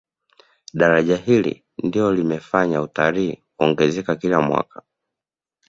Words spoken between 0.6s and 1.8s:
daraja hili